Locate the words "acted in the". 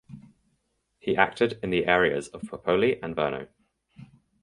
1.15-1.85